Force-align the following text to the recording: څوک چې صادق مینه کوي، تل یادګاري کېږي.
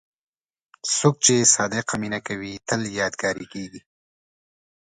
څوک 0.95 1.15
چې 1.25 1.35
صادق 1.55 1.87
مینه 2.01 2.19
کوي، 2.27 2.53
تل 2.67 2.81
یادګاري 2.99 3.45
کېږي. 3.53 3.81